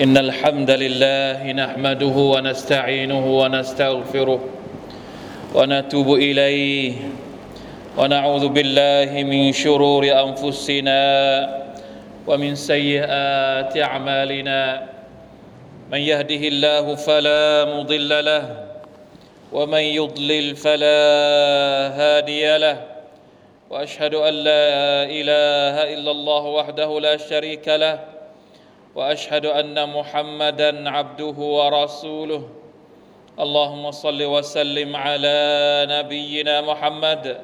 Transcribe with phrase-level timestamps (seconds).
[0.00, 4.40] إن الحمد لله نحمده ونستعينه ونستغفره
[5.54, 6.92] ونتوب إليه
[7.98, 11.02] ونعوذ بالله من شرور أنفسنا
[12.26, 14.60] ومن سيئات أعمالنا.
[15.92, 18.44] من يهده الله فلا مضل له
[19.52, 21.00] ومن يضلل فلا
[22.00, 22.76] هادي له.
[23.70, 28.19] وأشهد أن لا إله إلا الله وحده لا شريك له.
[28.94, 32.42] وأشهد أن محمدا عبده ورسوله.
[33.40, 35.38] اللهم صل وسلم على
[35.90, 37.40] نبينا محمد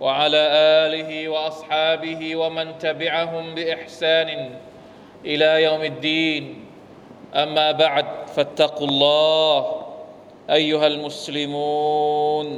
[0.00, 0.42] وعلى
[0.86, 4.58] آله وأصحابه ومن تبعهم بإحسان
[5.24, 6.64] إلى يوم الدين.
[7.34, 8.06] أما بعد
[8.36, 9.82] فاتقوا الله
[10.50, 12.48] أيها المسلمون.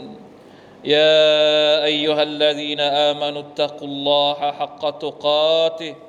[0.84, 6.05] يا أيها الذين آمنوا اتقوا الله حق تقاته.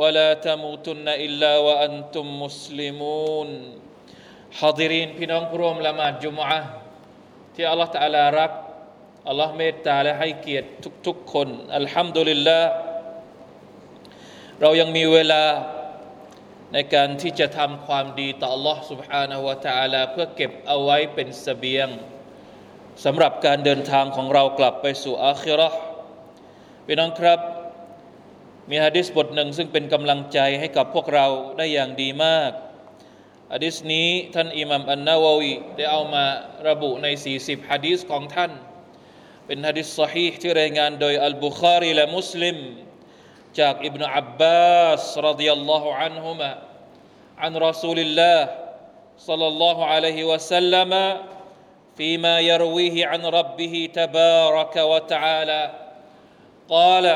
[0.00, 3.48] ولا تموتن الا وانتم مسلمون
[4.58, 6.68] حاضرين พี่น้องผู้ร่วมละหมาดจุมอะห์
[7.54, 8.52] ที่อัลลอฮฺตะอาลารัก
[9.28, 10.68] อัลลอฮ์เมตตาและให้เกียรติ
[11.06, 12.70] ทุกๆคนอัลฮัมดุลิลลาห์
[14.60, 15.44] เรายังมีเวลา
[16.72, 21.88] ในการที่จะทำความดีต่อ Allah سبحانه และ تعالى เพื่อเก็บเอาไว้เป็นเสบียง
[23.04, 25.80] สำหรับการเดินทางของเรากลับไปสู่อาคิเราะห์
[26.86, 27.40] พี่น้องครับ
[28.70, 31.26] มีฮะดิษบทหนึ่งซึ่งเป็นกำลังใจให้กับพวกเรา
[31.58, 32.50] ได้อย่างดีมาก
[33.52, 36.24] ฮะดิษนี้ท่านอิหมัมอันนาววีได้เอามา
[36.68, 37.06] ระบุใน
[37.38, 38.52] 40ฮะดิษของท่าน
[39.46, 42.56] เป็นฮะดิษสฮีที่รายงานโดยอัลบุคารีและมุสลิม
[43.60, 46.50] จากอิบนาอับบาสรดิยัลลอฮุอันฮุมะ
[47.40, 48.38] عن رسول الله
[49.18, 50.92] صلى الله عليه وسلم
[51.96, 55.62] فيما يرويه عن ربه تبارك وتعالى
[56.68, 57.06] قال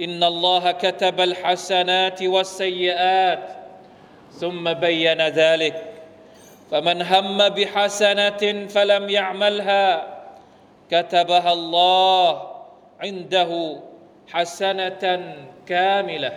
[0.00, 3.48] إن الله كتب الحسنات والسيئات
[4.30, 5.94] ثم بين ذلك.
[6.70, 10.14] فمن هم بحسنة فلم يعملها
[10.90, 12.50] كتبها الله
[13.00, 13.80] عنده
[14.32, 15.34] حسنة
[15.66, 16.32] كاملة.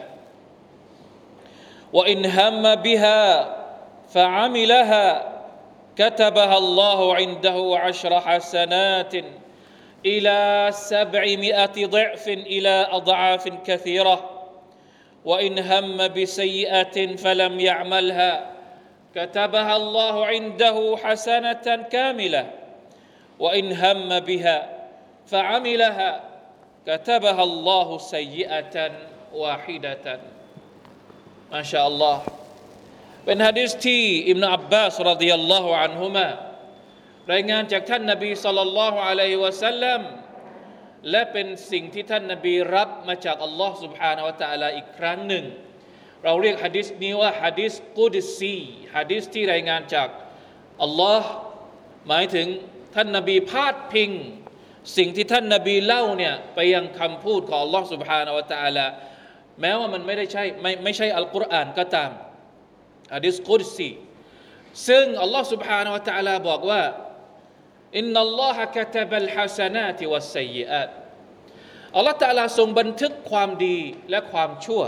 [1.93, 3.55] وإن هم بها
[4.09, 5.33] فعملها
[5.95, 9.13] كتبها الله عنده عشر حسنات
[10.06, 14.30] الى سبعمائه ضعف الى اضعاف كثيره
[15.24, 18.52] وان هم بسيئه فلم يعملها
[19.14, 22.50] كتبها الله عنده حسنه كامله
[23.38, 24.58] وان هم بها
[25.26, 26.20] فعملها
[26.86, 28.92] كتبها الله سيئه
[29.34, 30.20] واحده
[31.52, 32.22] ما شاء الله
[33.24, 36.28] เป็นฮะดิษที่อิบนาอับบาสรดิยัลลอฮุอันฮุมา
[37.32, 40.00] รายงานจากท่านนบีสัลลัลลอฮุอะลัยฮิวะสัลลัม
[41.10, 45.44] และเป็นสิ่งที่ท่านนบีรับมาจากอัลลอฮ์ سبحانه และ تعالى อีกครั้งหนึ่ง
[46.24, 48.56] เราเรียกฮะดิษนี้ว่าฮะดิษกุดซี
[48.96, 50.08] ฮะดิษที่รายงานจาก
[50.82, 51.28] อัลลอฮ์
[52.08, 52.46] หมายถึง
[52.94, 54.10] ท่านนบีพาดพิง
[54.96, 58.86] สิ่งที่ท่านนบีเล่าเนี่ยไปยังคำพูดของอัลลอฮ์ سبحانه และ تعالى
[59.60, 62.10] แม้ว่ามันไม่ได้ใช่ไม่ไม่ใช่อัลกุรอานก็ตาม
[63.14, 63.90] ฮะดิษกุดซี
[64.88, 66.80] ซึ่งอัลลอฮ์ سبحانه และ تعالى บอกว่า
[67.95, 70.89] อินนัลลอฮะกะตะบัลฮะสนาติวัสไซยิอาต
[71.95, 73.77] อัลลอฮฺตะลาทรงบันทึกความดี
[74.09, 74.83] และความชั่ว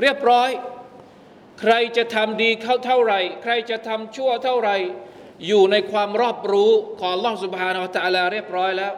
[0.00, 0.50] เรียบร้อย
[1.60, 4.70] ใครจะทำดีเข้าเท่าไรใครจะทำชั่วเท่าไร
[5.46, 8.92] อยู่ในความรอบรู้ของอัลลอฮฺสุบฮานาอัลตะลาเรียบร้อยแล้ว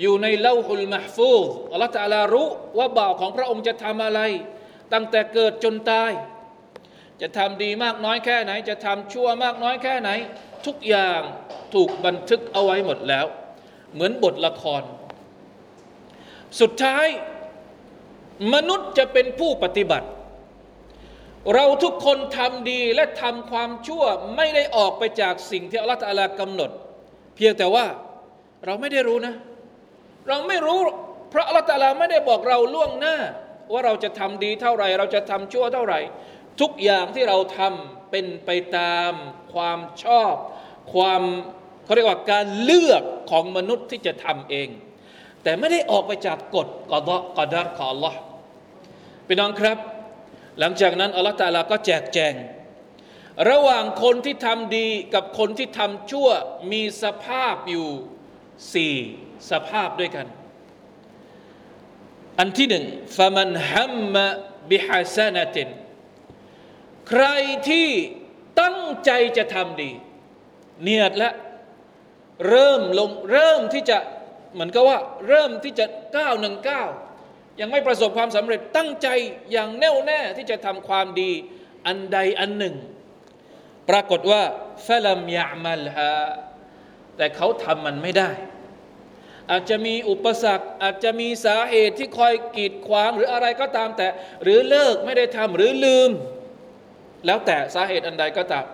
[0.00, 4.20] อยู่ในเล่าหุลมะฟูซอัลลอฮฺตะลารู้ว่าบ่าวของพระองค์จะทำอะไร
[4.92, 6.12] ตั้งแต่เกิดจนตาย
[7.20, 10.10] จะทำดีมากน้อยแค่ไหน จะทำชั่วมากน้อยแค่ไหน
[10.66, 11.20] ทุกอย่าง
[11.74, 13.26] ถูกบันทึกเอาไว้หมดแล้ว
[13.94, 14.82] เหมือนบทละคร
[16.60, 17.06] สุดท้าย
[18.54, 20.08] มนุษย์จะเป็นผู้ปฏิบัติ
[21.54, 24.04] เราทุกคนทำดีและทำความชั่ว
[24.36, 26.70] ไม่ได้ออกไปจากสิ่งที่อัลลอฮฺตะลากำหนด
[27.36, 27.86] เพียงแต่ว่า
[28.66, 29.34] เราไม่ได้รู้นะ
[30.28, 30.78] เราไม่รู้
[31.30, 33.16] เพราะอัลลอฮฺตะลาไม่ได้บอกเราล่วงหน้า
[33.72, 36.00] ว่าเราจะทำดีเท่าไหร่ เราจะทำชั่วเท่าไหร่
[36.60, 39.12] ทุกอย่างที่เราทำเป็นไปตาม
[39.54, 40.34] ความชอบ
[40.92, 41.22] ความ
[41.84, 44.68] เขาเรียกว่าการเลือกของมนุษย์ที่จะทำเอง
[45.42, 48.14] แต่ไม่ได้ออกไปจากกฎกอดกอดัรของ Allah
[49.26, 49.78] พี่น้องครับ
[50.58, 52.34] หลังจากนั้นอัลลอฮฺตาลาก็แจกแจง
[53.50, 56.28] ระหว่างคนที่ทำดีกับคนที่ทำชั่ว
[56.72, 57.88] มีสภาพอยู่
[58.74, 58.94] สี่
[59.50, 60.26] สภาพด้วยกัน
[62.38, 62.84] อันที่หนึ่ง
[63.16, 64.26] ฟะมันฮัมมะ
[64.70, 65.68] บิฮัสนติน
[67.08, 67.24] ใคร
[67.68, 67.88] ที่
[68.60, 69.90] ตั้งใจจะทำดี
[70.82, 71.30] เนียดและ
[72.48, 73.98] เริ่มลงเริ่มที่จะ
[74.54, 75.86] เหมือนกับว่า เริ่มที่จะ
[76.16, 76.88] ก้าวหนึ่งก้าว
[77.60, 79.08] ยังไม่ประสบความสำเร็จตั้งใจ
[79.52, 81.30] อย่างแน่วแน่ที่จะทำความดี
[81.86, 82.74] อันใดอันหนึ่ง
[83.88, 84.42] ปรากฏว่า
[84.86, 86.12] ฟลัมยะมัลฮา
[87.16, 88.30] แต่เขาทำมันไม่ได้
[89.50, 94.08] อาจจะมีอุปสรรค อาจจะมีสาเหตุที่คอยกีดขวางหรืออะไรก็ตามแต่
[94.42, 96.10] หรือเลิกไม่ได้ทำหรือลืม
[97.26, 98.66] แล้วแต่สาเหตุอันใดก็ตาม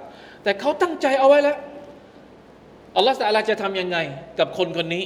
[0.42, 1.58] แต่เขาตั้งใจเอาไว้แล้ว
[2.96, 3.98] อัลลอฮฺสัลาจะทำยังไง
[4.38, 5.04] กับคนคนนี้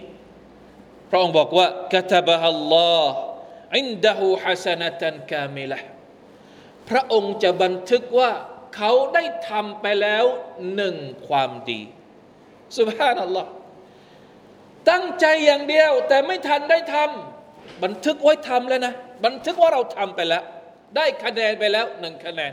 [1.11, 3.15] พระองค์บอกว่ากะตบะฮัลลอฮ์
[3.77, 5.81] อินดะฮูฮัสนะตันกาเมละ
[6.88, 8.31] พระองค์จะบันทึกว่า
[8.77, 10.25] เขาได้ทำไปแล้ว
[10.75, 10.97] หนึ่ง
[11.27, 11.81] ความดี
[12.79, 13.50] สุบฮานัลลอฮ์
[14.91, 18.94] ตั้งใจอย่างเดียว แต่ไม่ทันได้ทำบันทึกไว้ทำแล้วนะ
[19.25, 20.43] บันทึกว่าเราทำไปแล้ว
[20.97, 22.53] ได้คะแนนไปแล้วหนึ่งคะแนน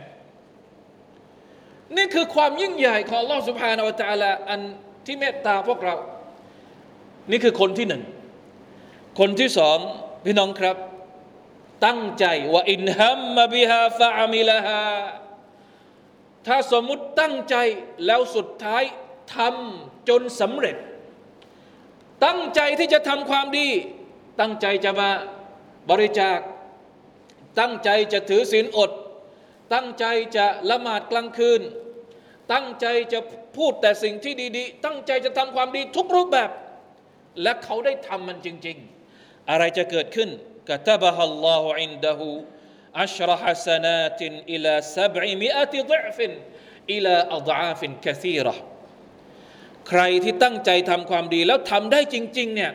[1.95, 4.61] นี่คือความยิ่งใหญ่ของลอสุภฮานอัลตะลาอัน
[5.05, 5.95] ที่เมตตาพวกเรา
[7.31, 8.03] นี่คือคนที่หนึ่ง
[9.19, 9.77] คนที่สอง
[10.25, 10.77] พี่น้องครับ
[11.85, 14.83] ตั้งใจว่าอินฮัมมาบิฮาฟะอามิลฮา
[16.47, 17.55] ถ้าสมมุติตั้งใจ
[18.05, 18.83] แล้วสุดท้าย
[19.35, 20.77] ทำจนสำเร็จ
[22.25, 23.67] ตั้งใจที่จะทำความดี
[24.39, 25.09] ตั้งใจจะมา
[25.89, 26.39] บริจาค
[27.59, 28.91] ตั้งใจจะถือศีลอด
[29.73, 31.61] ตั้งใจจะละหมาดกลางคืน
[32.52, 33.20] ตั้งใจจะ
[33.56, 36.50] พูดแต่สิ่งที่ดีๆ ตั้งใจจะทำความดีทุกรูปแบบ
[37.42, 38.76] และเขาได้ทำมันจริง
[39.12, 40.28] ๆ อะไรจะเกิดขึ้น
[40.68, 42.28] กะตบะฮัลลอฮุอินดะฮู
[43.02, 46.32] อัชรฮัสนาตินอิลาซับอิมิอัติฎฟิน
[46.94, 48.62] อิลาอัฎอาฟินคซีรห์
[49.88, 52.72] ใครที่ตั้งใจทำความดีแล้วทำได้จริง ๆ เนี่ย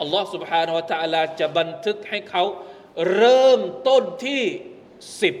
[0.00, 2.44] อัลลอฮ์ سبحانه และ تعالى จะบันทึกให้เขา
[3.14, 4.42] เริ่มต้นที่
[5.22, 5.34] สิบ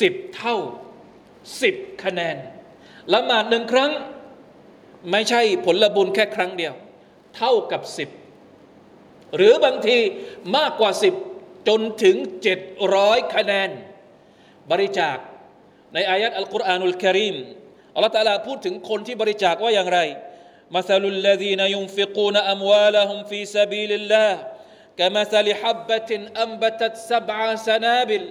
[0.00, 0.56] สิบเท่า
[1.62, 1.74] สิบ
[2.04, 2.36] คะแนน
[3.14, 3.90] ละหมาดหนึ่งครั้ง
[5.10, 6.74] ไม่ใช่ผลบุญแค่ครั้งเดียว
[7.36, 8.08] เท่ากับสิบ
[9.36, 9.98] หรือบางที
[10.56, 11.14] มากกว่าสิบ
[11.68, 12.58] จนถึงเจ็ด
[12.94, 13.70] ร้อยคะแนน
[14.70, 15.16] บริจาค
[15.94, 17.36] ในอายัดอัลกุรอานุลกิริม
[17.94, 20.00] อัลลอฮฺตาลาพูดถึงคนที่บริจาคว่าอย่างไร
[20.70, 24.32] مثل الذين ينفقون أموالهم في سبيل الله
[24.98, 26.10] كمثل حبة
[26.44, 28.22] أنبتت سبع سنابل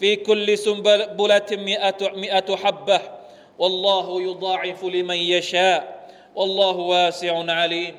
[0.00, 3.00] في كل سنبلة مئة, مئة حبة
[3.60, 5.80] والله يضاعف لمن يشاء
[6.38, 7.94] والله واسع عليم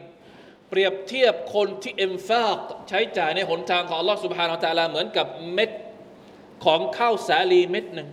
[0.70, 2.58] เปรียบเทียบคนที่เอ็มฟาก
[2.90, 5.72] ใช้จ่ายในหนทางของ Allah سبحانه และ تعالى เหมือนกับเม็ด
[6.66, 8.10] ของข้าวสาลีเม็ดหนึ่ง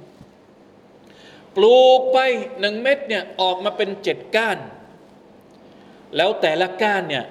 [1.56, 2.18] ปลูกไป
[2.60, 4.58] หนึ่งเม็ดเนี่ยออกมาเป็นเจ็ดก้าน
[6.16, 7.24] แล้วแต่ละก้านเนี่ย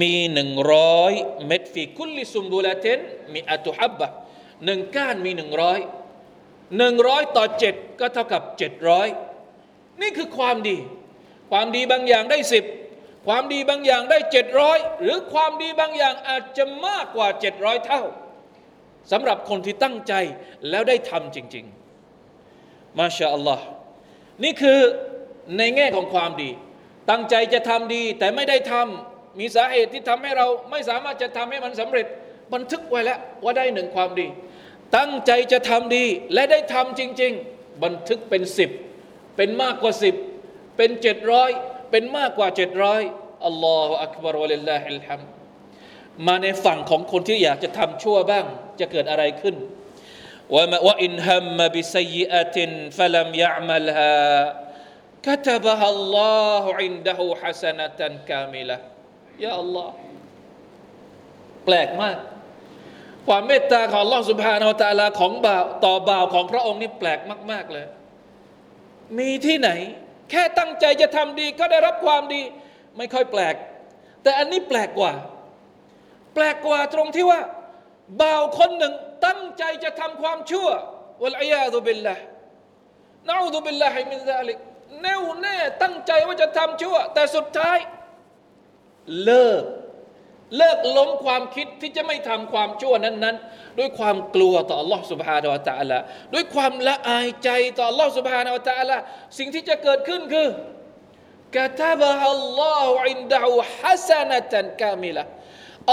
[0.00, 1.12] มีหนึ่งร้อย
[1.46, 2.98] เม็ดฟีคุลิซุมบูลาเทน
[3.32, 4.08] มีอัตุฮับบะ
[4.65, 5.79] หนึ่งก้านมีหนึ่งร้อย
[6.77, 9.07] หนึ่งร้อยต่อเจ็ดก็เท่ากับเจ็ดร้อย
[10.01, 10.77] นี่คือความดี
[11.51, 12.65] ความดีบางอย่างได้สิบ
[13.27, 18.01] ความดีบางอย่างได้เจ็ดร้อยหรือความดีบางอย่างอาจจะมากกว่าเจ็ดร้อยเท่า
[19.11, 20.13] สำหรับคนที่ตั้งใจ
[20.69, 21.65] แล้วได้ทำจริง
[22.31, 23.65] ๆ มาชาอัลลอฮ์
[24.43, 24.79] นี่คือ
[25.57, 26.49] ในแง่ของความดี
[27.09, 32.05] ตั้งใจจะทำดีแต่ไม่ได้ทำมีสาเหตุที่ทำให้เราไม่สามารถจะทำให้มันสำเร็จ
[32.53, 34.27] บันทึกไว้แล้วว่าได้หนึ่งความดี
[34.96, 38.70] ตั้งใจจะทำดีและได้ทำจริง ๆ บันทึกเป็นสิบ
[39.36, 40.14] เป็นมากกว่าสิบ
[40.76, 41.50] เป็นเจ็ดร้อย
[41.90, 43.02] เป็นมากกว่าเจ็ดร้อย
[43.46, 45.22] อัลลอฮฺอักบารวะลิลลาฮิลฮัม
[46.26, 48.44] มาในฝั่งของคนที่อยากจะทำชั่วบ้าง
[48.80, 49.56] จะเกิดอะไรขึ้น
[50.54, 54.64] ว่าว่าอินฮัมมาบิซัยอัตินฟะลัมยะมัลฮา
[55.28, 58.78] كتبها الله عنده حسنة كاملة
[59.44, 59.90] يا الله
[61.64, 62.18] แปลกมาก
[63.27, 67.19] ความเมตตาของลอสุภานาตาลาของบ่าวต่อบ่าวของพระองค์นี่แปลก
[67.51, 67.85] มาก ๆเลย
[69.17, 69.69] มีที่ไหน
[70.31, 72.41] แค่ตั้งใจจะทำดีก็ได้รับความดี
[72.97, 73.55] ไม่ค่อยแปลก
[74.23, 75.13] แต่อันนี้แปลกกว่า
[76.33, 77.41] แปลกกว่าตรงที่ว่า
[78.21, 78.93] บ่าวคนหนึ่ง
[79.25, 80.67] ตั้งใจจะทำความชั่ว
[81.23, 82.15] วลัยาตุบิลละ
[83.27, 84.57] นาอุตุบิลละให้มินซาลิก
[85.01, 87.77] แน่วแน่ตั้งใจว่าจะทำชั่ว แต่สุดท้าย
[89.23, 89.63] เลิก
[90.56, 95.98] เลิกล้มความคิดที่จะไม่ทำความชั่วนั้น ๆ ด้วยความกลัวต่อ Allah سبحانه และ تعالى
[96.34, 98.96] ด้วยความละอายใจต่อ Allah سبحانه และ تعالى
[99.38, 100.48] สิ่งที่จะเกิดขึ้นคือ
[101.56, 105.24] กะตาบะอัลลอฮฺอินดะฮูฮัสนะตันกามิละ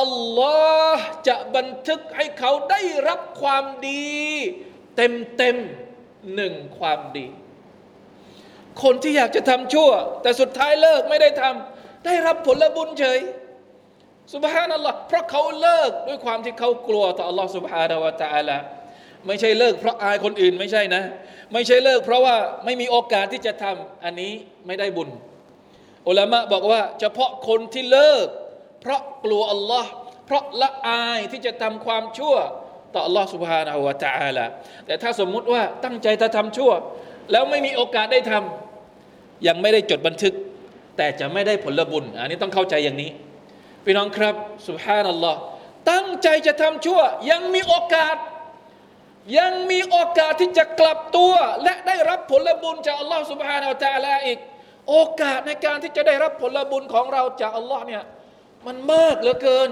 [0.02, 0.60] อัลลอ
[0.96, 4.12] ฮ์จะบันทึกให้เขาได้รับความดี
[4.98, 5.58] เต็มเต็ม
[6.36, 7.28] หนึ่งความดี
[8.84, 9.90] คนที่อยากจะทำชั่ว
[10.22, 13.20] แต่สุดท้ายเลิกไม่ได้ทำได้รับผลบุญเฉย
[14.35, 18.57] สุบฮานัลลอฮ์เพราะเขาเลิกด้วยความที่เขากลัวต่ออัลลอฮ์สุบฮานาวะตะอาลา
[19.27, 21.03] ไม่ใช่เลิกเพราะอายคนอื่นไม่ใช่นะ
[21.53, 24.33] ไม่ใช่เลิกเพราะว่าไม่มีโอกาสที่จะทำอันนี้
[24.67, 25.11] ไม่ได้บุญ
[26.09, 28.27] อุลามะบอกว่าเฉพาะคนที่เลิก
[28.81, 29.91] เพราะกลัวอัลลอฮ์
[30.27, 32.37] เพราะละอายที่จะทำความชั่ว
[32.95, 34.47] ต่ออัลลอฮ์สุบฮานะวะตะอาลา
[34.87, 36.73] แต่ถ้าสมมุติว่าตั้งใจจะทำชั่ว
[37.33, 40.35] แล้วไม่มีโอกาสได้ทำยังไม่ได้จดบันทึก
[40.97, 43.11] แต่จะไม่ได้ผลบุญ อันนี้ต้องเข้าใจอย่างนี้
[43.87, 44.35] พี่น้องครับ
[44.69, 45.41] สุบฮานัลลอฮ์
[45.91, 47.01] ตั้งใจจะทำชั่ว
[47.31, 48.17] ยังมีโอกาส
[49.39, 54.39] ยังมีโอกาสที่จะกลับตัว และได้รับผลบุญจากอัลลอฮ์สุบฮานาอัลตะลาอีก
[54.91, 58.03] โอกาสในการที่จะได้รับผลบุญของเราจากอัลลอฮ์เนี่ย
[58.67, 59.71] มันมากเหลือเกิน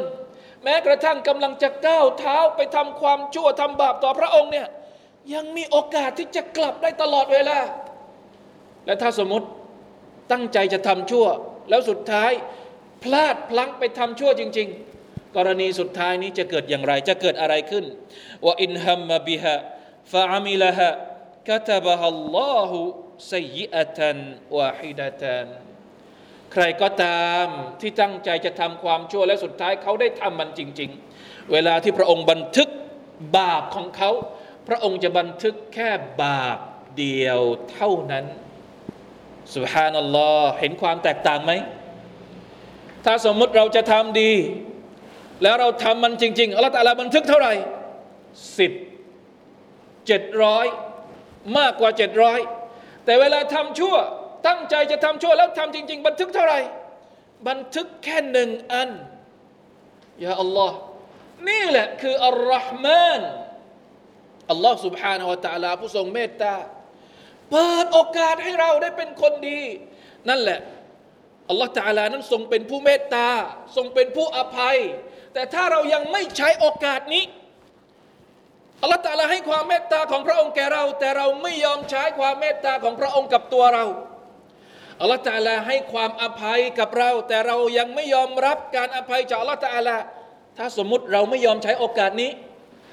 [0.62, 4.68] แม้กระทั่งกำลังจะก้าวเท้าไปทำความชั่วทำบาปต่อพระองค์เนี่ย
[5.34, 7.58] ยังมีโอกาสที่จะกลับได้ตลอดเวลา
[8.86, 9.46] และถ้าสมมติ
[10.32, 11.26] ตั้งใจจะทำชั่ว
[11.70, 12.32] แล้วสุดท้าย
[13.04, 14.68] พลาดพลั้งไปทำชั่วจริง
[15.02, 17.84] ๆ กรณีสุดท้ายนี้จะเกิดอย่างไร จะเกิดอะไรขึ้น
[18.44, 19.54] ว่าอินฮัมมบิฮะ
[20.12, 20.88] ฟะอามิลฮะ
[21.48, 22.80] กะตบะฮัลลอฮุ
[23.32, 24.18] ซัยอะตัน
[24.56, 25.48] วาฮิดะตัน
[26.52, 27.46] ใครก็ตาม
[27.80, 32.68] ที่ตั้งใจจะทำความชั่วและสุดท้ายเขาได้ทำมันจริง ๆ เวลาที่พระองค์บันทึก
[33.36, 34.10] บาปของเขา
[34.68, 35.90] พระองค์จะบันทึกแค่
[36.22, 36.58] บาป
[36.98, 37.40] เดียว
[37.72, 38.24] เท่านั้น
[39.54, 41.52] สุบฮานัลลอฮ์เห็นความแตกต่างไหม
[43.05, 44.31] ถ้าสมมุติเราจะทำดี
[45.43, 47.53] แล้วเราทำมันจริงๆอัลลอฮฺตาลาบันทึกเท่าไหร่
[48.57, 48.71] สิบ
[50.07, 50.65] เจ็ดร้อย
[51.57, 52.39] มากกว่าเจ็ดร้อย
[53.05, 53.95] แต่เวลาทำชั่ว
[54.47, 56.59] ตั้งใจจะทำชั่วแล้วทำจริง ๆ บันทึกเท่าไหร่
[57.47, 58.89] บันทึกแค่หนึ่งอัน
[60.23, 60.77] ยาอัลลอฮ์
[61.49, 63.21] นี่แหละคืออัลลอฮ์มาน
[64.51, 66.55] อัลลอฮ์ سبحانه และ تعالى ผู้ทรงเมตตา
[67.51, 69.61] เปิดโอกาสให้เราได้เป็นคนดี
[70.29, 70.59] นั่นแหละ
[71.48, 73.28] อัลลอฮฺตาลานั้นทรงเป็นผู้เมตตา
[73.76, 74.78] ทรงเป็นผู้อภัย
[75.34, 77.24] แต่ถ้าเรายังไม่ใช้โอกาสนี้
[78.82, 83.84] อัลลอฮฺตาลาให้ความเมตตาของพระองค์แก่เรา แต่เราไม่ยอมใช้ความเมตตาของพระองค์กับตัวเรา
[85.00, 89.96] อัลลอฮฺตาลาให้ความอภัยกับเรา แต่เรายังไม่ยอมรับการอภัยจากอัลลอฮฺตาลา
[90.58, 92.30] ถ้าสมมุติเราไม่ยอมใช้โอกาสนี้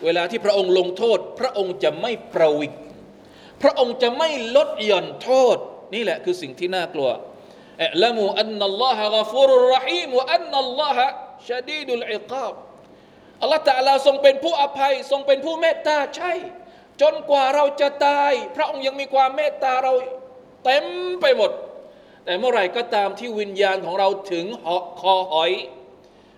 [0.03, 2.73] เวลาที่พระองค์ลงโทษ พระองค์จะไม่ประวิก
[3.61, 5.57] พระองค์จะไม่ลดหย่อนโทษ
[5.93, 7.09] นี่แหละคือสิ่งที่น่ากลัว
[8.03, 11.05] ละมูอันนัลลอฮะกฟูรุรรหีมวะอันนัลลอฮะ
[11.49, 12.53] ชดีดุลอิกาบ
[13.41, 16.33] อัลลอฮฺตะลาทรงเป็นผู้อภัย ทรงเป็นผู้เมตตาใช่
[17.01, 19.93] จนกว่าเราจะตาย พระองค์ยังมีความเมตตาเรา
[20.65, 20.85] เต็ม
[21.21, 21.51] ไปหมด
[22.25, 24.45] แต่เมื่อไหร่ก็ตามที่วิญญาณของเราถึง
[25.01, 25.51] คอหอย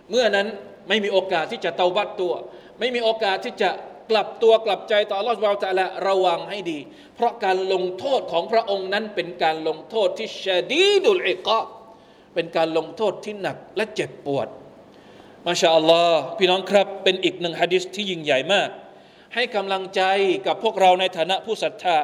[0.10, 0.48] เมื่อนั้น
[0.88, 2.34] ไม่มีโอกาสที่จะเตาบัตตัว
[2.80, 3.70] ไม่มีโอกาสที่จะ
[4.12, 6.80] กลับตัวกลับใจต่ออัลอฮฺเราจะละระวังให้ดี
[7.16, 11.60] เพราะการลงโทษของพระองค์นั้นเป็นการลงโทษที่ชดีดุลอิกา
[12.34, 14.48] เป็นการลงโทษที่หนักและเจ็บปวด
[15.46, 18.70] มาชาอัลลอฮ์พี่น้องครับ เป็นอีกหนึ่งฮะดิษที่ยิ่งใหญ่มาก
[19.36, 20.02] ให้กำลังใจ
[20.48, 21.98] กับพวกเราในฐานะผู้ศรัทธา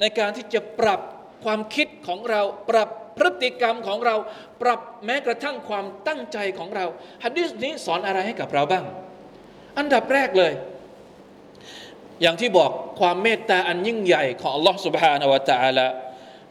[0.00, 1.00] ในการที่จะปรับ
[1.44, 4.16] ความคิดของเราปรับพฤติกรรมของเรา
[4.62, 6.86] ปรับแม้กระทั่งความตั้งใจของเรา
[7.24, 8.84] ฮะดิษนี้สอนอะไรให้กับเราบ้าง
[9.78, 10.52] อันดับแรกเลย
[12.21, 15.87] อย่างที่บอกความเมตตาอันยิ่งใหญ่ของอัลลอฮ์ سبحانه และ تعالى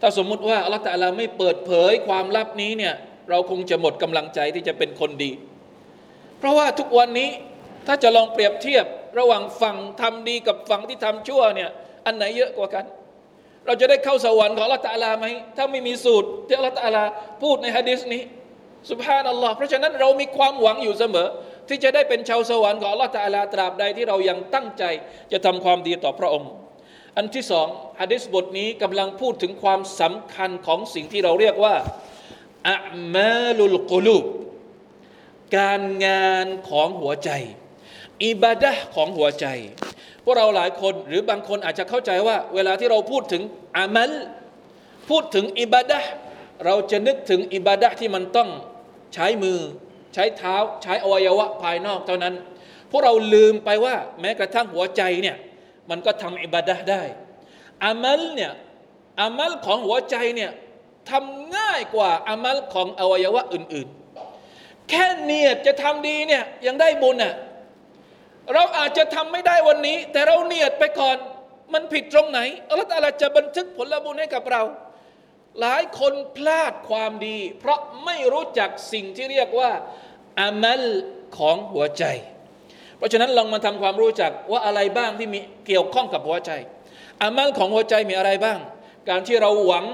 [0.01, 2.95] ถ้าสมมุติว่าอัลลอฮ์ تعالى ไม่เปิดเผยความลับนี้เนี่ย
[3.31, 5.33] เราคงจะหมดกำลังใจที่จะเป็นคนดี
[6.39, 7.31] เพราะว่าทุกวันนี้
[7.87, 8.87] ถ้าจะลองเปรียบเทียบ
[9.19, 11.71] ระหว่างฝั่งทำดีกับฝั่งที่ทำชั่วเนี่ย
[12.07, 12.85] อันไหนเยอะกว่ากัน
[13.67, 15.27] เราจะได้เข้าสวรรค์ของอัลลอฮ์ تعالى ไหม
[15.57, 17.03] ถ้าไม่มีสูตรที่อัลลอฮ์ تعالى
[17.43, 18.23] พูดในฮะดิษนี้
[18.91, 21.29] สุบฮานัลลอฮ์เพราะฉะนั้นเรามีความหวังอยู่เสมอ
[21.70, 24.84] ที่จะได้เป็นชาวสวรรค์ของอัลลอฮฺตาลาตราบใดที่เรายังตั้งใจ
[25.32, 26.50] จะทำความดีต่อพระองค์
[27.18, 27.68] อันที่สอง
[28.00, 31.76] ฮะดิษบทนี้กำลังพูดถึงความสำคัญของสิ่งที่เราเรียกว่า
[32.70, 32.78] อะ
[33.16, 34.18] มาลุลกุลู
[35.58, 37.30] การงานของหัวใจ
[38.26, 39.46] อิบาดะของหัวใจ
[40.24, 43.42] พวกเราหลายคนหรือบางคนอาจจะเข้าใจว่า เวลาที่เราพูดถึง
[43.78, 44.12] อามัล
[45.10, 46.00] พูดถึงอิบาดะ
[46.66, 48.50] เราจะนึกถึงอิบาดะที่มันต้อง
[49.14, 49.60] ใช้มือ
[50.16, 52.34] ใช้เท้าใช้อวัยวะภายนอกเท่านั้น
[52.92, 55.38] พวกเราลืมไปว่าแม้กระทั่งหัวใจเนี่ย
[55.90, 57.04] มันก็ทำอิบาดะได้
[57.86, 58.52] อามัลเนี่ย
[59.22, 60.52] อามัลของหัวใจเนี่ย
[61.10, 67.34] ทำง่ายกว่าอามัลของอวัยวะอื่นๆ แค่เนียดจะทำดีเนี่ยยังได้บุญอะ
[68.54, 71.18] เราอาจจะทำไม่ได้วันนี้ แต่เราเนียดไปก่อน
[71.74, 74.62] มันผิดตรงไหนอัลลอฮฺจะบันทึกผลบุญให้กับเรา
[75.62, 79.72] หลายคนพลาดความดี เพราะไม่รู้จักสิ่งที่เรียกว่า
[80.42, 80.84] อามัล
[81.38, 82.04] ของหัวใจ
[82.98, 86.52] เพราะฉะนั้นลองมาทำความรู้จักว่าอะไรบ้างที่มีเกี่ยวข้องกับหัวใจ
[87.24, 88.60] อามัลของหัวใจมีอะไรบ้าง
[89.10, 89.86] การที่เราหวัง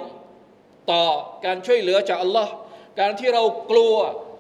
[0.92, 1.04] ต่อ
[1.46, 2.52] การช่วยเหลือจากอัลลอฮ์
[3.00, 3.96] การที่เรากลัว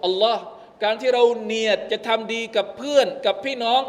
[0.05, 0.43] อัลลอฮ์
[0.83, 3.81] การที่เราเนียดจะทำดีกับเพื่อนกับพี่น้อง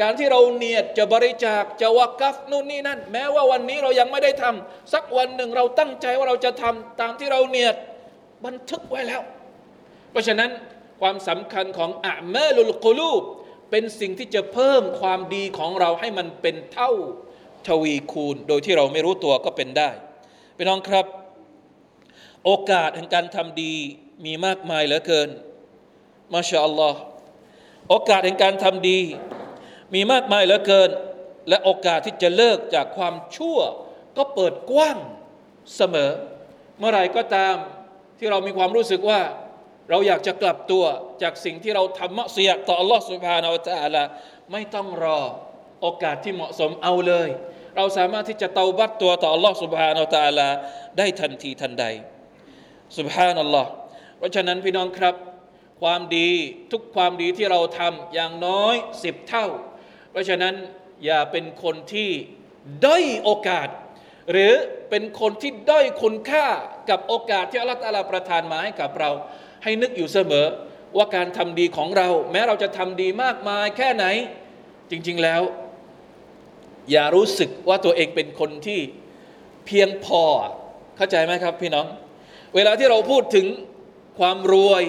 [0.00, 7.76] การที่เราเนียดจะบริจาคจะวักัฟนู่นนี่นั่น แม้ว่าวันนี้เรายังไม่ได้ทำสักวันหนึ่งเราตั้งใจว่าเราจะทำตามที่เราเนียด
[8.44, 9.22] บันทึกไว้แล้ว
[10.10, 10.50] เพราะฉะนั้น
[11.00, 13.22] ความสำคัญของอะมลุลกุลูบ
[13.70, 16.90] เป็นสิ่งที่จะเพิ่มความดีของเราให้มันเป็นเท่า
[17.68, 19.90] ทวีคูณ โดยที่เราไม่รู้ตัวก็เป็นได้
[20.56, 21.06] พี่น้องครับ
[22.44, 23.74] โอกาสแห่งการทำดี
[24.24, 25.28] มีมากมายเหลือเกิน
[26.32, 27.00] มาชาอัลลอฮ์
[27.88, 29.00] โอกาสแห่งการทำดี
[29.94, 30.90] มีมากมายเหลือเกิน
[31.48, 33.58] และโอกาสที่จะเลิกจากความชั่ว
[34.16, 34.98] ก็เปิดกว้าง
[35.76, 36.10] เสมอ
[36.78, 37.56] เมื่อไรก็ตาม
[38.18, 39.20] ที่เรามีความรู้สึกว่า
[39.90, 40.84] เราอยากจะกลับตัว
[41.22, 44.06] จากสิ่งที่เราทำมะเสียต่ออัลลอฮฺสุบฮานาอัลลอฮ
[44.52, 45.20] ไม่ต้องรอ
[45.82, 47.28] โอกาสที่เหมาะสมเอาเลย
[47.76, 50.50] เราสามารถที่จะเตาบัตตัวต่ออัลลอฮฺสุบฮานาอัลลอฮ
[50.98, 51.84] ได้ทันทีทันใด
[52.98, 53.70] สุบฮานัลลอฮ์
[54.18, 55.14] เพราะฉะนั้นพี่น้องครับ
[55.82, 56.30] ความดี
[56.72, 59.46] ทุกความดีที่เราทำอย่างน้อยสิบเท่า
[60.12, 60.54] เพราะฉะนั้น
[61.04, 62.10] อย่าเป็นคนที่
[62.86, 63.68] ด้อยโอกาส
[64.32, 64.52] หรือ
[64.90, 66.46] เป็นคนที่ด้อยคุณค่า
[66.90, 69.10] กับโอกาสที่อัลลอฮฺประทานมาให้กับเรา
[69.62, 70.46] ให้นึกอยู่เสมอ
[70.96, 74.04] ว่าการทำดีของเรา แม้เราจะทำดีมากมายแค่ไหน
[74.90, 75.42] จริงๆแล้ว
[76.90, 78.80] อย่ารู้สึกว่าตัวเองเป็นคนที่
[79.66, 80.22] เพียงพอ
[80.96, 81.86] เข้าใจไหมครับพี่น้อง
[82.54, 83.46] เวลาที่เราพูดถึง
[84.18, 84.84] ความรวย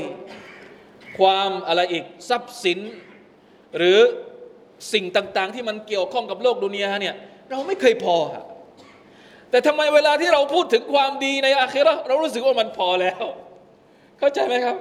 [1.19, 2.79] ความอะไรอีกทรัพย์สิน
[3.77, 3.99] หรือ
[4.93, 7.15] สิ่งต่างๆ ที่มันเกี่ยวข้องกับโลกดุนยาเนี่ย
[7.49, 8.17] เราไม่เคยพอ
[9.49, 13.23] แต่ทำไมเวลาที่เราพูดถึงความดีในอาคีเราเรารู้สึกว่ามันพอแล้ว
[14.19, 14.77] เข้าใจไหมครับ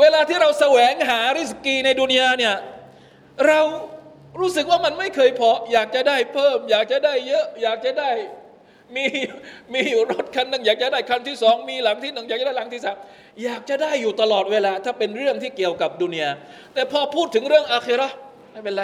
[0.00, 2.54] เวลาที่เราแสวงหาริสกีในดุนยาเนี่ย
[3.46, 3.60] เรา
[4.40, 8.10] รู้สึกว่ามันไม่เคยพอ อยากจะได้เพิ่ม อยากจะได้เยอะ อยากจะได้
[8.96, 9.04] มี
[9.74, 12.96] มีอยู่รถคันหนึ่งอยากจะได้คันที่สองมีหลังที่หนึ่งอยากจะได้หลังที่สาม
[13.44, 16.30] อยากจะได้อยู่ตลอดเวลา ถ้าเป็นเรื่องที่เกี่ยวกับดุนยา
[16.74, 18.08] แต่พอพูดถึงเรื่องอาคีเรา
[18.53, 18.83] ไม่เป็นไร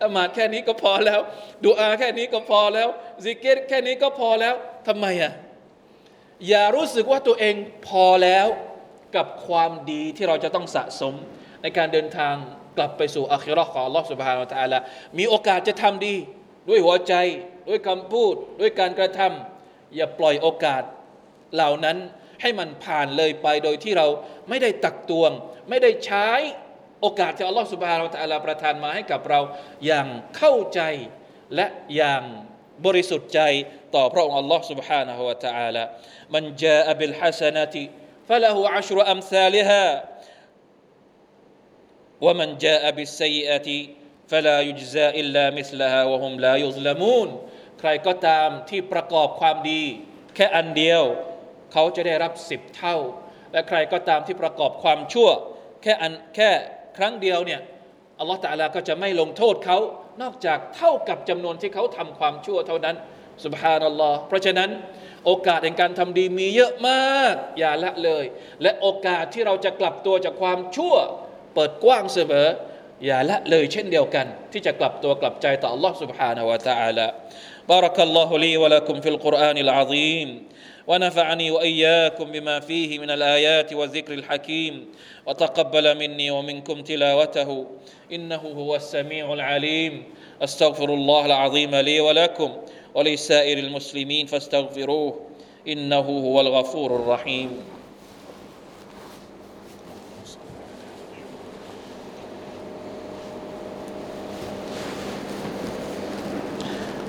[0.00, 1.20] ละหมาดแค่นี้ก็พอแล้ว
[1.64, 2.88] ดูอาแค่นี้ก็พอแล้ว
[3.24, 4.54] ซิกเกตแค่นี้ก็พอแล้ว
[4.88, 5.32] ทำไมอ่ะ
[6.48, 7.54] อย่ารู้สึกว่าตัวเอง
[7.88, 8.46] พอแล้ว
[9.16, 11.14] กับความดีที่เราจะต้องสะสม
[11.62, 12.34] ในการเดินทาง
[12.76, 14.78] กลับไปสู่อาคิรอของ Allah سبحانه และ تعالى
[15.18, 16.14] มีโอกาสจะทำดี
[16.68, 17.14] ด้วยหัวใจ
[17.68, 20.82] ด้วยคำพูด ด้วยการกระทำ อย่าปล่อยโอกาส
[21.54, 21.96] เหล่านั้น
[22.42, 24.06] ให้มันผ่านเลยไปโดยที่เรา
[24.48, 25.30] ไม่ได้ตักตวง
[25.68, 26.28] ไม่ได้ใช้
[27.04, 29.40] โอกาสที่อัลลอฮฺสุบฮานาอัลลอฮฺประทานมาให้กับเรา
[29.86, 30.80] อย่างเข้าใจ
[31.54, 31.66] และ
[31.96, 32.22] อย่าง
[32.86, 33.40] บริสุทธิ์ใจ
[33.94, 35.84] ต่อพระองค์อัลลอฮฺ سبحانه และ تعالى
[36.34, 37.84] มันจาบิลฮัสนติ
[38.28, 39.84] فله عشر أمثالها
[42.24, 43.68] ومن جاء بالسيئة
[44.30, 47.28] فلا يجزى إلا مثلها وهم لا يظلمون
[47.80, 49.82] ใครก็ตามที่ประกอบความดี
[50.34, 51.04] แค่อันเดียว
[51.72, 52.96] เขาจะได้รับสิบเท่า
[53.52, 55.30] และใครก็ตามที่ประกอบความชั่ว
[55.82, 56.50] แค่อันแค่
[56.96, 57.60] ครั้งเดียวเนี่ย
[58.20, 59.78] อัลลอฮฺตะลาก็จะไม่ลงโทษเขา
[60.22, 62.96] นอกจากเท่ากับจำนวนที่เขาทำความชั่วเท่านั้น
[63.44, 64.70] สุบฮานัลลอฮ์เพราะฉะนั้น
[65.26, 68.24] โอกาสในการทำดีมีเยอะมาก อย่าละเลย
[68.62, 70.94] และโอกาสที่เราจะกลับตัวจากความชั่ว
[71.54, 72.48] เปิดกว้างเสมอ
[73.06, 77.06] อย่าละเลยเช่นเดียวกัน ที่จะกลับตัวกลับใจต่อ Allah سبحانه และ تعالى
[77.72, 80.28] بارك الله لي ولكم في القرآن العظيم
[80.87, 84.85] ونفعني وإياكم بما فيه من الآيات والذكر الحكيم.
[85.27, 87.65] وتقبل مني ومنكم تلاوته.
[88.13, 90.03] إنه هو السميع العليم.
[90.41, 92.57] أستغفر الله العظيم لي ولكم
[92.95, 95.19] ولسائر المسلمين فاستغفروه.
[95.67, 97.74] إنه هو الغفور الرحيم.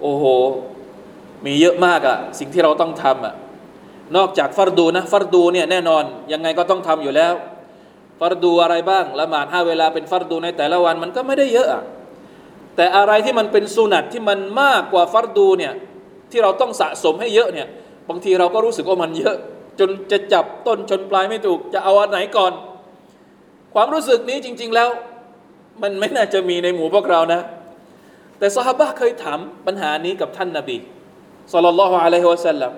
[0.00, 0.24] โอ้โห
[1.44, 3.34] มีเยอะมากอะสิ่งที่เราต้องทำอะ
[4.16, 7.34] นอกจากฟัรดูนะ ฟัรดูเนี่ยแน่นอน ยังไงก็ต้องทำอยู่แล้ว
[8.20, 11.82] ฟัรดูอะไรบ้าง ละหมาดห้าเวลาเป็นฟัรดูในแต่ละวันมันก็ไม่ได้เยอะอะ
[12.76, 15.72] แต่อะไรที่มันเป็นสุนัตที่มันมากกว่าฟัรดูเนี่ย
[16.30, 17.68] ที่เราต้องสะสมให้เยอะเนี่ย
[18.08, 19.36] บางทีเราก็รู้สึกว่ามันเยอะ
[19.80, 22.52] จนจะจับต้นชนปลายไม่ถูก จะเอาอันไหนก่อน
[23.74, 24.88] ความรู้สึกนี้จริง ๆแล้ว
[25.82, 27.40] มันไม่น่าจะมีในหมู่พวกเรานะ
[28.38, 30.76] แต่สหบะเคยถามปัญหานี้กับท่านนาบี
[31.52, 32.72] สุลต่านละฮ์อะลัยฮิวะสัลลัม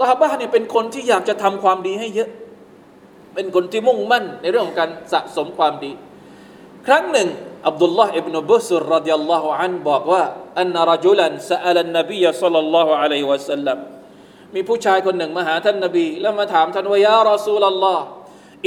[0.00, 2.30] สหบะเนี่ยเป็นคนที่อยากจะทำความดีให้เยอะ
[3.34, 5.92] เป็นคนที่มุ่งมั่นในเรื่องของการสะสมความดี
[6.86, 7.28] ครั้งหนึ่ง
[7.68, 10.24] อับดุลลาห์อิบนุบุสรรดิยัลลอฮุอันบอกว่า
[10.60, 13.78] อันนรจุลันสอัลนบีสัลลัลลอฮุอะลัยฮิวะสัลลัม
[14.54, 18.04] มีผู้ชายคนหนึ่งมาหาท่านนบี แล้วมาถามท่านว่ายารอซูลลอฮ์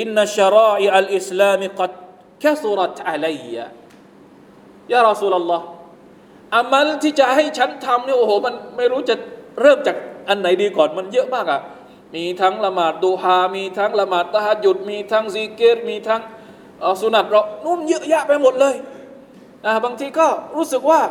[0.01, 1.91] อินนชรออิอัลอิสลามกัด
[2.41, 3.65] แคสุรัตอะลัยยะ
[4.93, 5.65] ยารอสูลลอฮ์
[6.55, 9.15] อามัลที่จะให้ฉันทำเนี่ยโอ้โห มันไม่รู้จะ
[9.61, 9.95] เริ่มจาก
[10.29, 11.61] อันไหนดีก่อนมันเยอะมากอะ่ะ
[12.15, 16.21] มีทั้งละหมาดดูฮา มีทั้งละหมาดตะฮัดยุด มีทั้งซีเกตมีทั้ง
[17.01, 18.75] สุนัตเรานุ่นเยอะแยะไปหมดเลย
[19.65, 21.01] นะบางทีก็รู้สึกว่า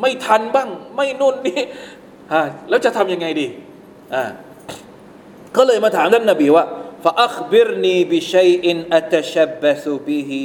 [0.00, 1.60] ไม่ทันบ้าง ไม่นุ่นนี่
[2.68, 3.46] แล้วจะทำยังไงดี
[4.14, 4.24] อ่า
[5.56, 6.64] ก็เลยมาถามท่านนบีว่า
[7.04, 10.44] ฟาอัคบิรนีบิชัยอินอัตชับบสุบิฮี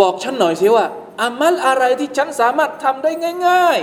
[0.00, 0.86] บอกฉันหน่อยสิว่า
[1.22, 3.10] อามัลอะไรที่ฉันสามารถทำได้
[3.48, 3.78] ง่าย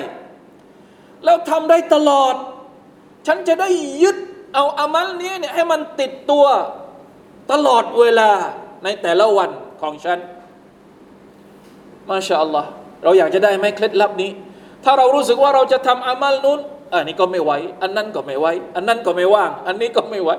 [0.61, 2.35] ๆ แล้วทำได้ตลอด
[3.27, 3.69] ฉันจะได้
[4.01, 4.17] ยึด
[4.55, 6.45] เอาอามัลนี้เนี่ยให้มันติดตัว
[7.51, 8.31] ตลอดเวลา
[8.83, 9.49] ในแต่ละวัน
[9.81, 10.19] ของฉัน
[12.09, 12.69] มาชาอัลลอฮ์
[13.03, 14.31] เราอยากจะได้ไหมเคล็ดลับนี้
[14.83, 16.59] ถ้าเรารู้สึกว่าเราจะทำอามัลนู้น
[16.91, 18.45] อันนี้ก็ไม่ไหว อันนั้นก็ไม่ไหว
[18.75, 20.29] อันนั้นก็ไม่ว่าง อันนี้ก็ไม่ไหว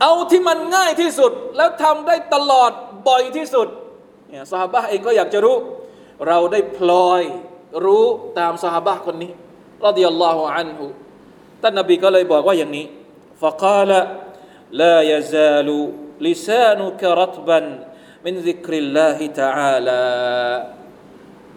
[0.00, 2.72] เอาที่มันง่ายที่สุด แล้วทำได้ตลอด
[3.08, 3.68] บ่อยที่สุด
[4.28, 5.56] เนี่ยสหบะเองก็อยากจะรู้
[6.26, 7.22] เราได้พลอย
[7.84, 8.04] รู้
[8.38, 9.32] ตามสหบะคนนี้
[9.84, 10.86] รอดิยัลลอฮุอันฮุ
[11.62, 12.86] ท่านนบีก็เลยบอกว่าอย่างนี้
[13.42, 14.00] ฟะกาละ
[14.82, 15.76] ลายซาลู
[16.26, 17.64] ลิซานุกรัตบัน
[18.26, 20.02] มินซิกริลลาฮิตะอาลา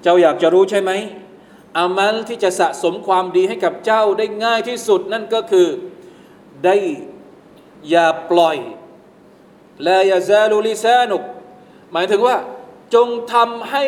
[0.01, 0.91] เจ้าอยากจะรู้ใช่ไหม
[1.79, 5.67] อามัลที่จะสะสมความดีให้กับเจ้าได้ง่ายที่สุดนั่นก็คือ
[6.65, 6.75] ได้
[7.89, 8.57] อย่าปล่อย
[9.87, 11.21] ลายซาลูลิซานุก
[11.91, 12.37] หมายถึงว่า
[12.94, 13.84] จงทำให้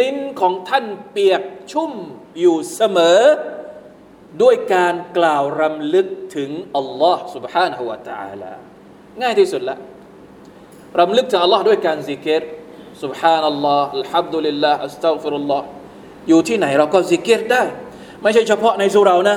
[0.00, 1.92] ลิ้นของท่านเปียกชุ่ม
[2.40, 3.20] อยู่เสมอ
[4.42, 8.52] ด้วยการกล่าวรำลึกถึงอัลลอฮ์ سبحانه และ تعالى
[9.22, 9.76] ง่ายที่สุดละ
[11.00, 12.42] รำลึกถึงอัลลอฮ์ด้วยการซิกเกต
[13.02, 15.66] سبحان อัลลอฮ์อัลฮัมดุลิลลาห์อัสตัฆฟิรุลลอฮ์
[16.28, 17.62] อยู่ที่ไหนเราก็ซิกเกตได้
[18.22, 19.36] ไม่ใช่เฉพาะในสุรานะ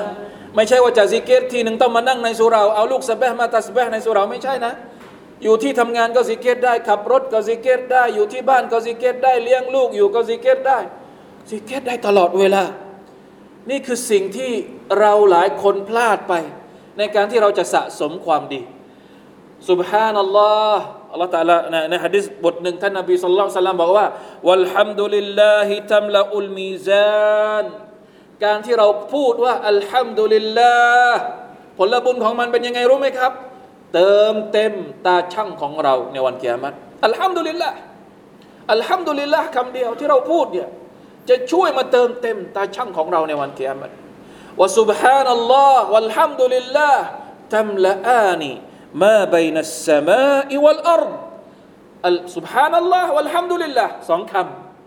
[0.55, 4.73] ไม่ใช่ว่าจะซิกเกตทีหนึ่งต้องมานั่งในสุราเอาลูกสเบะมาตัสเบะในสุราไม่ใช่นะ
[5.42, 10.78] อยู่ที่ทำงานก็ซิเกรได้ ขับรถก็ซิเกรได้ อยู่ที่บ้านก็ซิเกรได้เลี้ยงลูกอยู่ก็ซิเกรได้
[11.50, 12.64] ซิเกรได้ตลอดเวลา
[13.70, 14.52] นี่คือสิ่งที่
[15.00, 16.34] เราหลายคนพลาดไป
[16.98, 18.60] ในการที่เราจะสะสมความดี
[19.70, 21.56] สุบฮานัลลอฮ์อัลลอฮฺตาลา
[21.90, 24.06] ในฮะดิษบทหนึ่งท่านนบีสุลต่านบอกว่า
[24.48, 27.64] วัลฮัมดุลิลลาฮิตัมละอุลมีซาน
[28.44, 30.74] การที่เราพูดว่าอัลฮัมดุลิลลา
[31.10, 31.20] ห์
[31.78, 33.32] ผลบุญของมันเป็นยังไงรู้ไหมครับ
[33.94, 34.72] เติมเต็ม
[35.06, 37.70] ตาช่างของเราในวันเกียรติอัลฮัมดุลิลละ
[38.72, 40.68] الحمد للهคำเดียวที่เราพูดเนี่ย
[41.28, 43.92] จะช่วยมาเติมเต็มตาชั่งของเราในวันเกียรติ
[44.60, 46.90] วะซุบฮานัลลอฮ์วัลฮัมดุลิลละ
[47.54, 48.52] ตัมละอานี
[49.02, 51.12] มาบนัสสมาอิวัลอัรด
[52.08, 54.34] อัลซุบฮานัลลอฮ์วัลฮัมดุลิลละสองค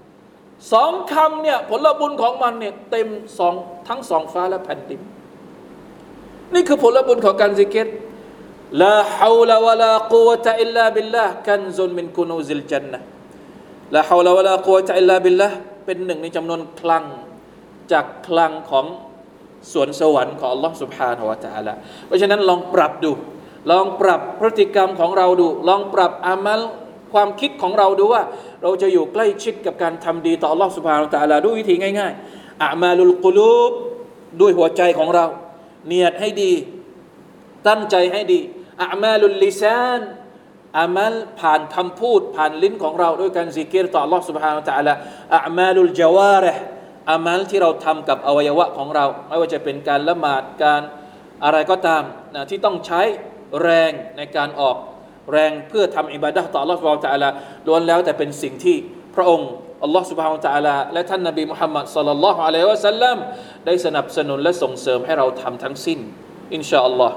[0.10, 3.08] ำสองคำเนี่ยผลบุญของมันเนี่ยเต็ม
[3.40, 3.54] สอง
[3.88, 5.02] ทั้งสองฟ้าและแผ่นดิน
[6.54, 7.88] นี่คือผลบุญของการซิเกร
[8.83, 12.99] ลาฮาวลาวะลากุวะตะอิลลาบิลลาห์กันซุนมินกุนูซิลจันนะ
[13.95, 17.05] ลาฮาวลาวะลากุวะตะอิลลาบิลลาห์เป็นหนึ่งในจำนวนคลัง
[17.92, 18.87] จากคลังของ
[19.73, 21.75] สวนสวรรค์ของ Allah سبحانه และ تعالى
[22.07, 23.12] เพราะฉะนั้นลองปรับดู
[23.71, 26.61] ลองปรับพฤติกรรมของเราดู ลองปรับอามัล
[27.12, 28.23] ความคิดของเราดูว่า
[28.62, 33.73] เราจะอยู่ใกล้ชิดกับการทำดีต่อ Allah سبحانه และ تعالى ด้วยวิธีง่ายๆอามาลุลกุลูบ
[34.40, 35.27] ด้วยหัวใจของเรา
[35.87, 36.53] เนียดให้ดี
[37.69, 38.40] ตั้งใจให้ดี
[38.83, 40.01] อามาลุลลิซาน
[40.79, 44.92] อามัลผ่านคำพูด ผ่านลิ้นของเรา ด้วยการซิกเกตต่อ Allah سبحانه และ تعالى
[45.37, 46.55] อามาลุลจาวาระ
[47.11, 50.83] อามัลที่เราทำกับอวัยวะของเรา ไม่ว่าจะเป็นการละหมาดการ
[51.45, 52.03] อะไรก็ตาม
[52.35, 53.03] นะที่ต้องใช้
[53.62, 54.77] แรงในการออก
[55.33, 57.29] แรงเพื่อทำอิบาดะต่อ Allah سبحانه และ تعالى
[57.66, 58.77] ล้วนแล้วแต่เป็นสิ่งที่
[59.14, 59.51] พระองค์
[59.87, 63.16] Allah سبحانه และ تعالى และท่านนบีมุฮัมมัดสัลลัลลอฮุอะลัยฮิวะสัลลัม
[63.66, 65.99] ได้สนับสนุนและส่งเสริมให้เราทำทั้งสิ้น
[66.55, 67.16] อินชาอัลลอฮ์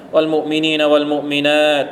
[0.13, 1.91] والمؤمنين والمؤمنات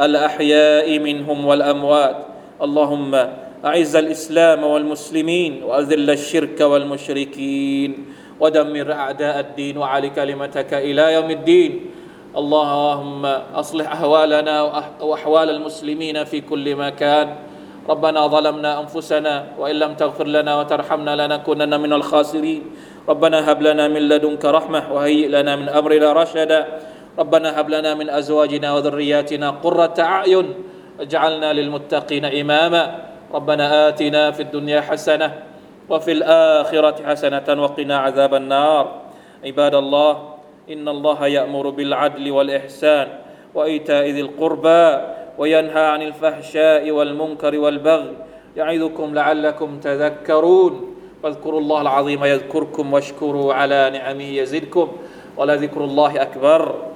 [0.00, 2.16] الأحياء منهم والأموات.
[2.62, 3.12] اللهم
[3.64, 7.90] أعز الإسلام والمسلمين وأذل الشرك والمشركين
[8.40, 11.72] ودمر أعداء الدين وعلي كلمتك إلى يوم الدين.
[12.36, 13.22] اللهم
[13.54, 14.62] أصلح أحوالنا
[15.00, 17.36] وأحوال المسلمين في كل مكان.
[17.88, 22.62] ربنا ظلمنا أنفسنا وإن لم تغفر لنا وترحمنا لنكونن من الخاسرين.
[23.08, 26.60] ربنا هب لنا من لدنك رحمة وهيئ لنا من أمرنا رشدا.
[27.18, 30.54] ربنا هب لنا من أزواجنا وذرياتنا قرة أعين
[31.00, 32.98] اجعلنا للمتقين إماما.
[33.34, 35.42] ربنا آتنا في الدنيا حسنة
[35.88, 38.84] وفي الآخرة حسنة وقنا عذاب النار.
[39.44, 40.12] عباد الله
[40.70, 43.08] إن الله يأمر بالعدل والإحسان
[43.54, 44.82] وإيتاء ذي القربى
[45.38, 48.12] وينهى عن الفحشاء والمنكر والبغي
[48.56, 50.94] يعظكم لعلكم تذكرون.
[51.22, 54.88] فاذكروا الله العظيم يذكركم واشكروا على نعمه يزدكم.
[55.36, 56.74] ولذكر الله أكبر.